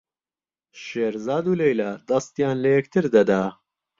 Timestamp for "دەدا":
3.15-3.43